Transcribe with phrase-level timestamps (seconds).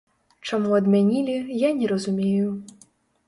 [0.47, 2.49] Чаму адмянілі, я не разумею.